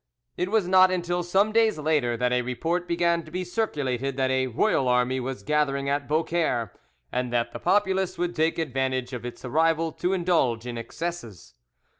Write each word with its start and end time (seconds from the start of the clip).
It 0.35 0.49
was 0.49 0.67
not 0.67 0.89
until 0.89 1.21
some 1.21 1.51
days 1.51 1.77
later 1.77 2.17
that 2.17 2.33
a 2.33 2.41
report 2.41 2.87
began 2.87 3.21
to 3.23 3.29
be 3.29 3.43
circulated 3.43 4.17
that 4.17 4.31
a 4.31 4.47
royal 4.47 4.87
army 4.87 5.19
was 5.19 5.43
gathering 5.43 5.89
at 5.89 6.07
Beaucaire, 6.07 6.73
and 7.11 7.31
that 7.31 7.51
the 7.51 7.59
populace 7.59 8.17
would 8.17 8.35
take 8.35 8.57
advantage 8.57 9.13
of 9.13 9.27
its 9.27 9.45
arrival 9.45 9.91
to 9.91 10.13
indulge 10.13 10.65
in 10.65 10.75
excesses. 10.75 11.53